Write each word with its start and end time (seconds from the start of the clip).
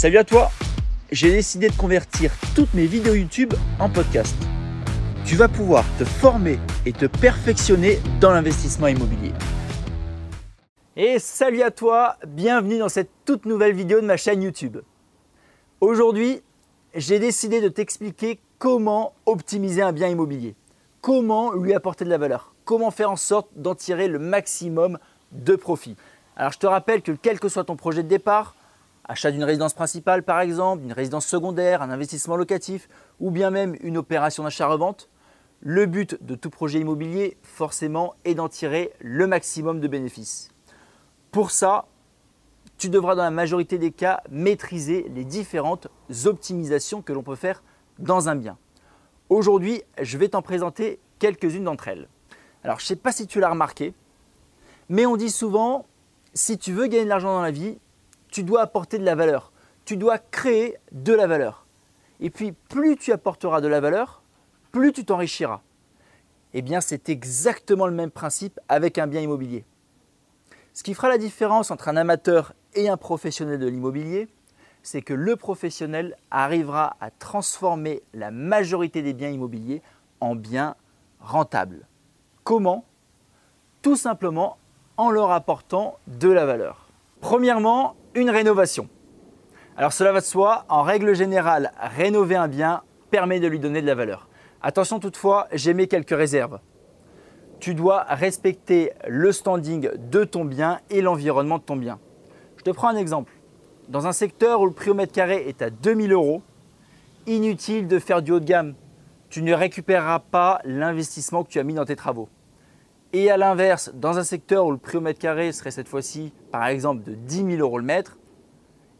Salut 0.00 0.16
à 0.16 0.24
toi 0.24 0.50
J'ai 1.12 1.30
décidé 1.30 1.68
de 1.68 1.76
convertir 1.76 2.32
toutes 2.56 2.72
mes 2.72 2.86
vidéos 2.86 3.12
YouTube 3.12 3.52
en 3.78 3.90
podcast. 3.90 4.34
Tu 5.26 5.36
vas 5.36 5.46
pouvoir 5.46 5.84
te 5.98 6.06
former 6.06 6.58
et 6.86 6.94
te 6.94 7.04
perfectionner 7.04 7.98
dans 8.18 8.30
l'investissement 8.30 8.86
immobilier. 8.86 9.32
Et 10.96 11.18
salut 11.18 11.60
à 11.60 11.70
toi, 11.70 12.16
bienvenue 12.26 12.78
dans 12.78 12.88
cette 12.88 13.10
toute 13.26 13.44
nouvelle 13.44 13.74
vidéo 13.74 14.00
de 14.00 14.06
ma 14.06 14.16
chaîne 14.16 14.42
YouTube. 14.42 14.78
Aujourd'hui, 15.82 16.40
j'ai 16.94 17.18
décidé 17.18 17.60
de 17.60 17.68
t'expliquer 17.68 18.40
comment 18.58 19.12
optimiser 19.26 19.82
un 19.82 19.92
bien 19.92 20.08
immobilier, 20.08 20.54
comment 21.02 21.52
lui 21.52 21.74
apporter 21.74 22.06
de 22.06 22.10
la 22.10 22.16
valeur, 22.16 22.54
comment 22.64 22.90
faire 22.90 23.10
en 23.10 23.16
sorte 23.16 23.50
d'en 23.54 23.74
tirer 23.74 24.08
le 24.08 24.18
maximum 24.18 24.98
de 25.32 25.56
profit. 25.56 25.94
Alors 26.36 26.52
je 26.52 26.58
te 26.58 26.66
rappelle 26.66 27.02
que 27.02 27.12
quel 27.12 27.38
que 27.38 27.50
soit 27.50 27.64
ton 27.64 27.76
projet 27.76 28.02
de 28.02 28.08
départ, 28.08 28.54
achat 29.10 29.32
d'une 29.32 29.44
résidence 29.44 29.74
principale 29.74 30.22
par 30.22 30.40
exemple, 30.40 30.82
d'une 30.82 30.92
résidence 30.92 31.26
secondaire, 31.26 31.82
un 31.82 31.90
investissement 31.90 32.36
locatif 32.36 32.88
ou 33.18 33.30
bien 33.32 33.50
même 33.50 33.76
une 33.80 33.98
opération 33.98 34.44
d'achat-revente, 34.44 35.08
le 35.60 35.86
but 35.86 36.16
de 36.24 36.36
tout 36.36 36.48
projet 36.48 36.78
immobilier 36.78 37.36
forcément 37.42 38.14
est 38.24 38.34
d'en 38.34 38.48
tirer 38.48 38.92
le 39.00 39.26
maximum 39.26 39.80
de 39.80 39.88
bénéfices. 39.88 40.50
Pour 41.32 41.50
ça, 41.50 41.86
tu 42.78 42.88
devras 42.88 43.16
dans 43.16 43.24
la 43.24 43.30
majorité 43.30 43.78
des 43.78 43.90
cas 43.90 44.22
maîtriser 44.30 45.06
les 45.12 45.24
différentes 45.24 45.88
optimisations 46.24 47.02
que 47.02 47.12
l'on 47.12 47.24
peut 47.24 47.34
faire 47.34 47.64
dans 47.98 48.28
un 48.28 48.36
bien. 48.36 48.56
Aujourd'hui, 49.28 49.82
je 50.00 50.18
vais 50.18 50.28
t'en 50.28 50.40
présenter 50.40 51.00
quelques-unes 51.18 51.64
d'entre 51.64 51.88
elles. 51.88 52.08
Alors, 52.62 52.78
je 52.78 52.84
ne 52.84 52.88
sais 52.88 52.96
pas 52.96 53.12
si 53.12 53.26
tu 53.26 53.40
l'as 53.40 53.50
remarqué, 53.50 53.92
mais 54.88 55.04
on 55.04 55.16
dit 55.16 55.30
souvent, 55.30 55.86
si 56.32 56.58
tu 56.58 56.72
veux 56.72 56.86
gagner 56.86 57.04
de 57.04 57.08
l'argent 57.08 57.34
dans 57.34 57.42
la 57.42 57.50
vie, 57.50 57.78
tu 58.30 58.44
dois 58.44 58.62
apporter 58.62 58.98
de 58.98 59.04
la 59.04 59.14
valeur. 59.14 59.52
Tu 59.84 59.96
dois 59.96 60.18
créer 60.18 60.76
de 60.92 61.12
la 61.12 61.26
valeur. 61.26 61.66
Et 62.20 62.30
puis, 62.30 62.52
plus 62.52 62.96
tu 62.96 63.12
apporteras 63.12 63.60
de 63.60 63.68
la 63.68 63.80
valeur, 63.80 64.22
plus 64.72 64.92
tu 64.92 65.04
t'enrichiras. 65.04 65.62
Eh 66.52 66.62
bien, 66.62 66.80
c'est 66.80 67.08
exactement 67.08 67.86
le 67.86 67.94
même 67.94 68.10
principe 68.10 68.60
avec 68.68 68.98
un 68.98 69.06
bien 69.06 69.20
immobilier. 69.20 69.64
Ce 70.74 70.82
qui 70.82 70.94
fera 70.94 71.08
la 71.08 71.18
différence 71.18 71.70
entre 71.70 71.88
un 71.88 71.96
amateur 71.96 72.52
et 72.74 72.88
un 72.88 72.96
professionnel 72.96 73.58
de 73.58 73.66
l'immobilier, 73.66 74.28
c'est 74.82 75.02
que 75.02 75.14
le 75.14 75.36
professionnel 75.36 76.16
arrivera 76.30 76.96
à 77.00 77.10
transformer 77.10 78.02
la 78.14 78.30
majorité 78.30 79.02
des 79.02 79.12
biens 79.12 79.28
immobiliers 79.28 79.82
en 80.20 80.34
biens 80.34 80.76
rentables. 81.20 81.86
Comment? 82.44 82.84
Tout 83.82 83.96
simplement 83.96 84.58
en 84.96 85.10
leur 85.10 85.30
apportant 85.30 85.98
de 86.06 86.28
la 86.28 86.44
valeur. 86.44 86.89
Premièrement, 87.20 87.96
une 88.14 88.30
rénovation. 88.30 88.88
Alors 89.76 89.92
cela 89.92 90.12
va 90.12 90.20
de 90.20 90.24
soi, 90.24 90.64
en 90.68 90.82
règle 90.82 91.14
générale, 91.14 91.72
rénover 91.96 92.34
un 92.34 92.48
bien 92.48 92.82
permet 93.10 93.40
de 93.40 93.46
lui 93.46 93.58
donner 93.58 93.82
de 93.82 93.86
la 93.86 93.94
valeur. 93.94 94.28
Attention 94.62 95.00
toutefois, 95.00 95.46
j'ai 95.52 95.74
mis 95.74 95.86
quelques 95.86 96.16
réserves. 96.16 96.60
Tu 97.60 97.74
dois 97.74 98.04
respecter 98.04 98.92
le 99.06 99.32
standing 99.32 99.90
de 99.96 100.24
ton 100.24 100.44
bien 100.44 100.80
et 100.88 101.02
l'environnement 101.02 101.58
de 101.58 101.62
ton 101.62 101.76
bien. 101.76 101.98
Je 102.56 102.62
te 102.62 102.70
prends 102.70 102.88
un 102.88 102.96
exemple. 102.96 103.32
Dans 103.88 104.06
un 104.06 104.12
secteur 104.12 104.62
où 104.62 104.66
le 104.66 104.72
prix 104.72 104.90
au 104.90 104.94
mètre 104.94 105.12
carré 105.12 105.44
est 105.46 105.60
à 105.62 105.68
2000 105.68 106.12
euros, 106.12 106.42
inutile 107.26 107.86
de 107.86 107.98
faire 107.98 108.22
du 108.22 108.32
haut 108.32 108.40
de 108.40 108.44
gamme. 108.44 108.74
Tu 109.28 109.42
ne 109.42 109.52
récupéreras 109.52 110.20
pas 110.20 110.60
l'investissement 110.64 111.44
que 111.44 111.50
tu 111.50 111.58
as 111.58 111.64
mis 111.64 111.74
dans 111.74 111.84
tes 111.84 111.96
travaux. 111.96 112.28
Et 113.12 113.30
à 113.30 113.36
l'inverse, 113.36 113.90
dans 113.94 114.18
un 114.18 114.24
secteur 114.24 114.66
où 114.66 114.70
le 114.70 114.78
prix 114.78 114.98
au 114.98 115.00
mètre 115.00 115.18
carré 115.18 115.50
serait 115.52 115.72
cette 115.72 115.88
fois-ci, 115.88 116.32
par 116.52 116.66
exemple, 116.66 117.02
de 117.02 117.14
10 117.14 117.36
000 117.36 117.48
euros 117.58 117.78
le 117.78 117.84
mètre, 117.84 118.18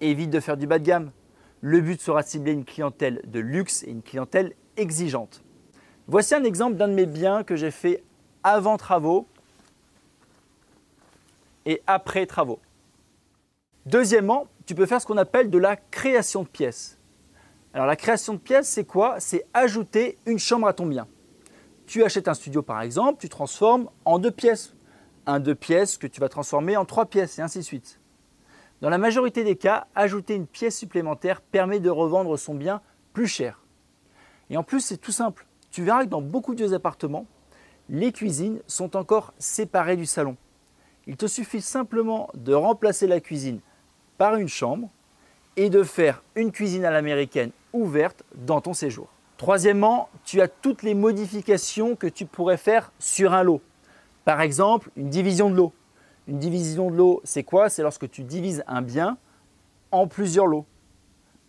évite 0.00 0.30
de 0.30 0.38
faire 0.38 0.56
du 0.56 0.66
bas 0.66 0.78
de 0.78 0.84
gamme. 0.84 1.10
Le 1.60 1.80
but 1.80 2.00
sera 2.00 2.22
de 2.22 2.28
cibler 2.28 2.52
une 2.52 2.64
clientèle 2.64 3.20
de 3.26 3.40
luxe 3.40 3.82
et 3.82 3.90
une 3.90 4.02
clientèle 4.02 4.52
exigeante. 4.76 5.42
Voici 6.06 6.34
un 6.34 6.44
exemple 6.44 6.76
d'un 6.76 6.86
de 6.86 6.94
mes 6.94 7.06
biens 7.06 7.42
que 7.42 7.56
j'ai 7.56 7.72
fait 7.72 8.04
avant 8.44 8.76
travaux 8.76 9.26
et 11.64 11.82
après 11.88 12.26
travaux. 12.26 12.60
Deuxièmement, 13.86 14.46
tu 14.66 14.76
peux 14.76 14.86
faire 14.86 15.00
ce 15.00 15.06
qu'on 15.06 15.16
appelle 15.16 15.50
de 15.50 15.58
la 15.58 15.74
création 15.76 16.44
de 16.44 16.48
pièces. 16.48 16.98
Alors 17.74 17.86
la 17.86 17.96
création 17.96 18.34
de 18.34 18.38
pièces, 18.38 18.68
c'est 18.68 18.84
quoi? 18.84 19.18
C'est 19.18 19.44
ajouter 19.52 20.16
une 20.26 20.38
chambre 20.38 20.68
à 20.68 20.72
ton 20.72 20.86
bien. 20.86 21.08
Tu 21.86 22.02
achètes 22.02 22.26
un 22.28 22.34
studio 22.34 22.62
par 22.62 22.82
exemple, 22.82 23.20
tu 23.20 23.28
transformes 23.28 23.88
en 24.04 24.18
deux 24.18 24.30
pièces. 24.30 24.74
Un 25.26 25.40
deux 25.40 25.54
pièces 25.54 25.98
que 25.98 26.06
tu 26.06 26.20
vas 26.20 26.28
transformer 26.28 26.76
en 26.76 26.84
trois 26.84 27.06
pièces 27.06 27.38
et 27.38 27.42
ainsi 27.42 27.58
de 27.58 27.64
suite. 27.64 28.00
Dans 28.80 28.90
la 28.90 28.98
majorité 28.98 29.44
des 29.44 29.56
cas, 29.56 29.86
ajouter 29.94 30.34
une 30.34 30.46
pièce 30.46 30.76
supplémentaire 30.76 31.40
permet 31.40 31.80
de 31.80 31.88
revendre 31.88 32.38
son 32.38 32.54
bien 32.54 32.82
plus 33.12 33.26
cher. 33.26 33.62
Et 34.50 34.56
en 34.56 34.62
plus, 34.62 34.80
c'est 34.80 34.98
tout 34.98 35.12
simple. 35.12 35.46
Tu 35.70 35.82
verras 35.82 36.04
que 36.04 36.10
dans 36.10 36.20
beaucoup 36.20 36.54
de 36.54 36.74
appartements, 36.74 37.26
les 37.88 38.12
cuisines 38.12 38.60
sont 38.66 38.96
encore 38.96 39.32
séparées 39.38 39.96
du 39.96 40.06
salon. 40.06 40.36
Il 41.06 41.16
te 41.16 41.26
suffit 41.26 41.60
simplement 41.60 42.28
de 42.34 42.52
remplacer 42.52 43.06
la 43.06 43.20
cuisine 43.20 43.60
par 44.18 44.36
une 44.36 44.48
chambre 44.48 44.90
et 45.56 45.70
de 45.70 45.82
faire 45.82 46.22
une 46.34 46.50
cuisine 46.50 46.84
à 46.84 46.90
l'américaine 46.90 47.52
ouverte 47.72 48.24
dans 48.34 48.60
ton 48.60 48.74
séjour. 48.74 49.08
Troisièmement, 49.36 50.08
tu 50.24 50.40
as 50.40 50.48
toutes 50.48 50.82
les 50.82 50.94
modifications 50.94 51.94
que 51.94 52.06
tu 52.06 52.24
pourrais 52.24 52.56
faire 52.56 52.92
sur 52.98 53.34
un 53.34 53.42
lot. 53.42 53.60
Par 54.24 54.40
exemple, 54.40 54.90
une 54.96 55.10
division 55.10 55.50
de 55.50 55.56
lot. 55.56 55.72
Une 56.26 56.38
division 56.38 56.90
de 56.90 56.96
lot, 56.96 57.20
c'est 57.22 57.44
quoi? 57.44 57.68
C'est 57.68 57.82
lorsque 57.82 58.10
tu 58.10 58.24
divises 58.24 58.64
un 58.66 58.82
bien 58.82 59.18
en 59.92 60.06
plusieurs 60.06 60.46
lots. 60.46 60.66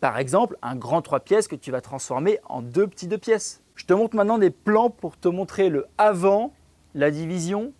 Par 0.00 0.18
exemple, 0.18 0.58
un 0.62 0.76
grand 0.76 1.00
3 1.00 1.20
pièces 1.20 1.48
que 1.48 1.56
tu 1.56 1.70
vas 1.70 1.80
transformer 1.80 2.38
en 2.48 2.60
deux 2.60 2.86
petits 2.86 3.06
2 3.06 3.16
pièces. 3.18 3.62
Je 3.76 3.86
te 3.86 3.94
montre 3.94 4.16
maintenant 4.16 4.38
des 4.38 4.50
plans 4.50 4.90
pour 4.90 5.16
te 5.16 5.28
montrer 5.28 5.68
le 5.68 5.86
avant 5.96 6.52
la 6.94 7.10
division 7.10 7.72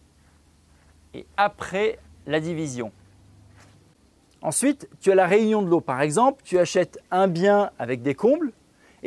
et 1.15 1.27
après 1.37 1.99
la 2.27 2.41
division. 2.41 2.93
Ensuite, 4.41 4.89
tu 5.01 5.11
as 5.11 5.15
la 5.15 5.27
réunion 5.27 5.63
de 5.63 5.69
lots. 5.69 5.81
Par 5.81 6.01
exemple, 6.01 6.43
tu 6.45 6.59
achètes 6.59 6.99
un 7.11 7.29
bien 7.29 7.71
avec 7.79 8.03
des 8.03 8.15
combles 8.15 8.53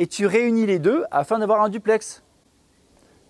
et 0.00 0.06
tu 0.06 0.26
réunis 0.26 0.64
les 0.64 0.78
deux 0.78 1.04
afin 1.10 1.38
d'avoir 1.38 1.60
un 1.60 1.68
duplex. 1.68 2.22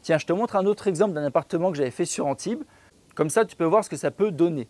Tiens, 0.03 0.19
je 0.19 0.25
te 0.25 0.33
montre 0.33 0.55
un 0.55 0.67
autre 0.67 0.87
exemple 0.87 1.15
d'un 1.15 1.25
appartement 1.25 1.73
que 1.73 1.77
j'avais 1.77 1.91
fait 1.91 2.05
sur 2.05 2.29
Antibes. 2.29 2.63
Comme 3.17 3.29
ça, 3.29 3.45
tu 3.45 3.57
peux 3.57 3.65
voir 3.65 3.85
ce 3.85 3.91
que 3.91 3.97
ça 3.97 4.13
peut 4.13 4.31
donner. 4.31 4.69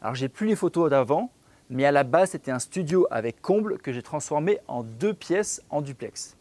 Alors, 0.00 0.14
j'ai 0.14 0.30
plus 0.30 0.46
les 0.46 0.56
photos 0.56 0.88
d'avant, 0.88 1.30
mais 1.68 1.84
à 1.84 1.92
la 1.92 2.02
base, 2.02 2.30
c'était 2.30 2.50
un 2.50 2.58
studio 2.58 3.06
avec 3.10 3.42
comble 3.42 3.76
que 3.76 3.92
j'ai 3.92 4.02
transformé 4.02 4.58
en 4.68 4.82
deux 4.82 5.12
pièces 5.12 5.62
en 5.68 5.82
duplex. 5.82 6.38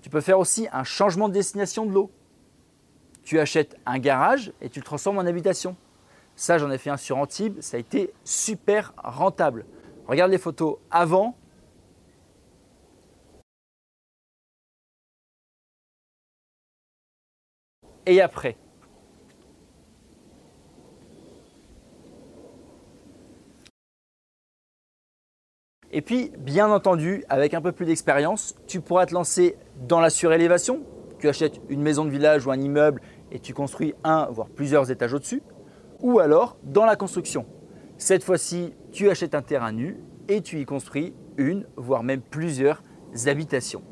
Tu 0.00 0.10
peux 0.10 0.20
faire 0.20 0.38
aussi 0.38 0.68
un 0.72 0.84
changement 0.84 1.28
de 1.28 1.34
destination 1.34 1.86
de 1.86 1.90
l'eau. 1.90 2.12
Tu 3.24 3.40
achètes 3.40 3.76
un 3.84 3.98
garage 3.98 4.52
et 4.60 4.68
tu 4.70 4.78
le 4.78 4.84
transformes 4.84 5.18
en 5.18 5.22
habitation. 5.22 5.74
Ça, 6.36 6.56
j'en 6.56 6.70
ai 6.70 6.78
fait 6.78 6.90
un 6.90 6.96
sur 6.96 7.16
Antibes, 7.16 7.60
ça 7.60 7.78
a 7.78 7.80
été 7.80 8.12
super 8.22 8.92
rentable. 9.02 9.64
Regarde 10.06 10.30
les 10.30 10.38
photos 10.38 10.76
avant 10.92 11.36
et 18.06 18.20
après. 18.20 18.56
Et 25.96 26.02
puis, 26.02 26.32
bien 26.36 26.70
entendu, 26.70 27.24
avec 27.28 27.54
un 27.54 27.60
peu 27.60 27.70
plus 27.70 27.86
d'expérience, 27.86 28.56
tu 28.66 28.80
pourras 28.80 29.06
te 29.06 29.14
lancer 29.14 29.56
dans 29.86 30.00
la 30.00 30.10
surélévation. 30.10 30.82
Tu 31.20 31.28
achètes 31.28 31.60
une 31.68 31.82
maison 31.82 32.04
de 32.04 32.10
village 32.10 32.46
ou 32.46 32.50
un 32.50 32.60
immeuble 32.60 33.00
et 33.30 33.38
tu 33.38 33.54
construis 33.54 33.94
un, 34.02 34.26
voire 34.26 34.48
plusieurs 34.48 34.90
étages 34.90 35.14
au-dessus. 35.14 35.40
Ou 36.00 36.18
alors 36.18 36.56
dans 36.64 36.84
la 36.84 36.96
construction. 36.96 37.46
Cette 37.96 38.24
fois-ci, 38.24 38.74
tu 38.90 39.08
achètes 39.08 39.36
un 39.36 39.42
terrain 39.42 39.70
nu 39.70 40.00
et 40.26 40.40
tu 40.40 40.58
y 40.58 40.64
construis 40.64 41.14
une, 41.36 41.64
voire 41.76 42.02
même 42.02 42.22
plusieurs 42.22 42.82
habitations. 43.26 43.82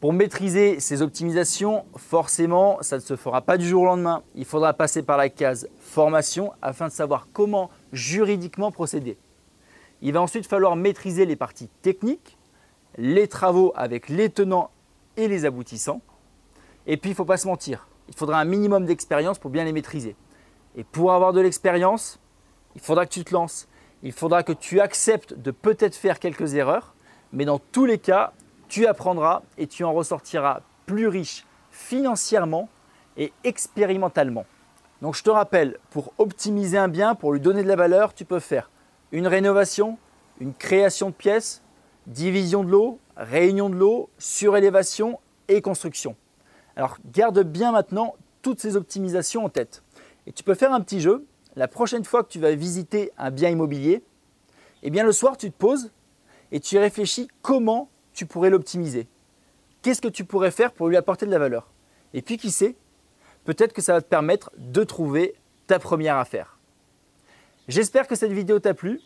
Pour 0.00 0.12
maîtriser 0.12 0.78
ces 0.78 1.02
optimisations, 1.02 1.84
forcément, 1.96 2.78
ça 2.82 2.96
ne 2.96 3.00
se 3.00 3.16
fera 3.16 3.42
pas 3.42 3.58
du 3.58 3.66
jour 3.66 3.82
au 3.82 3.86
lendemain. 3.86 4.22
Il 4.36 4.44
faudra 4.44 4.72
passer 4.72 5.02
par 5.02 5.16
la 5.16 5.28
case 5.28 5.68
formation 5.80 6.52
afin 6.62 6.86
de 6.86 6.92
savoir 6.92 7.26
comment 7.32 7.68
juridiquement 7.92 8.70
procéder. 8.70 9.18
Il 10.00 10.12
va 10.12 10.22
ensuite 10.22 10.46
falloir 10.46 10.76
maîtriser 10.76 11.26
les 11.26 11.34
parties 11.34 11.68
techniques, 11.82 12.38
les 12.96 13.26
travaux 13.26 13.72
avec 13.74 14.08
les 14.08 14.30
tenants 14.30 14.70
et 15.16 15.26
les 15.26 15.44
aboutissants. 15.44 16.00
Et 16.86 16.96
puis, 16.96 17.10
il 17.10 17.14
ne 17.14 17.16
faut 17.16 17.24
pas 17.24 17.36
se 17.36 17.48
mentir, 17.48 17.88
il 18.06 18.14
faudra 18.14 18.38
un 18.38 18.44
minimum 18.44 18.86
d'expérience 18.86 19.40
pour 19.40 19.50
bien 19.50 19.64
les 19.64 19.72
maîtriser. 19.72 20.14
Et 20.76 20.84
pour 20.84 21.12
avoir 21.12 21.32
de 21.32 21.40
l'expérience, 21.40 22.20
il 22.76 22.80
faudra 22.80 23.04
que 23.04 23.12
tu 23.12 23.24
te 23.24 23.34
lances. 23.34 23.66
Il 24.04 24.12
faudra 24.12 24.44
que 24.44 24.52
tu 24.52 24.80
acceptes 24.80 25.34
de 25.34 25.50
peut-être 25.50 25.96
faire 25.96 26.20
quelques 26.20 26.54
erreurs, 26.54 26.94
mais 27.32 27.44
dans 27.44 27.58
tous 27.58 27.84
les 27.84 27.98
cas, 27.98 28.32
tu 28.68 28.86
apprendras 28.86 29.42
et 29.56 29.66
tu 29.66 29.84
en 29.84 29.92
ressortiras 29.92 30.60
plus 30.86 31.08
riche 31.08 31.44
financièrement 31.70 32.68
et 33.16 33.32
expérimentalement. 33.44 34.46
Donc 35.02 35.14
je 35.14 35.22
te 35.22 35.30
rappelle, 35.30 35.78
pour 35.90 36.12
optimiser 36.18 36.78
un 36.78 36.88
bien, 36.88 37.14
pour 37.14 37.32
lui 37.32 37.40
donner 37.40 37.62
de 37.62 37.68
la 37.68 37.76
valeur, 37.76 38.14
tu 38.14 38.24
peux 38.24 38.40
faire 38.40 38.70
Une 39.12 39.26
rénovation, 39.26 39.98
une 40.40 40.54
création 40.54 41.10
de 41.10 41.14
pièces, 41.14 41.62
division 42.06 42.64
de 42.64 42.70
l'eau, 42.70 42.98
réunion 43.16 43.70
de 43.70 43.76
l'eau, 43.76 44.10
surélévation 44.18 45.20
et 45.48 45.60
construction. 45.62 46.16
Alors 46.76 46.98
garde 47.12 47.42
bien 47.42 47.72
maintenant 47.72 48.14
toutes 48.42 48.60
ces 48.60 48.76
optimisations 48.76 49.44
en 49.44 49.48
tête. 49.48 49.82
Et 50.26 50.32
tu 50.32 50.42
peux 50.42 50.54
faire 50.54 50.72
un 50.72 50.80
petit 50.80 51.00
jeu. 51.00 51.26
La 51.56 51.68
prochaine 51.68 52.04
fois 52.04 52.22
que 52.22 52.28
tu 52.28 52.38
vas 52.38 52.54
visiter 52.54 53.12
un 53.18 53.30
bien 53.30 53.50
immobilier, 53.50 54.02
eh 54.82 54.90
bien 54.90 55.04
le 55.04 55.12
soir 55.12 55.36
tu 55.36 55.50
te 55.50 55.56
poses 55.56 55.90
et 56.52 56.60
tu 56.60 56.78
réfléchis 56.78 57.28
comment 57.42 57.88
tu 58.18 58.26
pourrais 58.26 58.50
l'optimiser. 58.50 59.06
Qu'est-ce 59.80 60.02
que 60.02 60.08
tu 60.08 60.24
pourrais 60.24 60.50
faire 60.50 60.72
pour 60.72 60.88
lui 60.88 60.96
apporter 60.96 61.24
de 61.24 61.30
la 61.30 61.38
valeur? 61.38 61.70
Et 62.14 62.20
puis 62.20 62.36
qui 62.36 62.50
sait, 62.50 62.74
peut-être 63.44 63.72
que 63.72 63.80
ça 63.80 63.92
va 63.92 64.02
te 64.02 64.08
permettre 64.08 64.50
de 64.56 64.82
trouver 64.82 65.36
ta 65.68 65.78
première 65.78 66.16
affaire. 66.16 66.58
J'espère 67.68 68.08
que 68.08 68.16
cette 68.16 68.32
vidéo 68.32 68.58
t'a 68.58 68.74
plu 68.74 69.00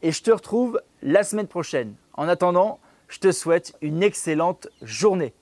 et 0.00 0.12
je 0.12 0.22
te 0.22 0.30
retrouve 0.30 0.80
la 1.02 1.24
semaine 1.24 1.48
prochaine. 1.48 1.96
En 2.14 2.28
attendant, 2.28 2.78
je 3.08 3.18
te 3.18 3.32
souhaite 3.32 3.74
une 3.80 4.00
excellente 4.00 4.68
journée. 4.80 5.34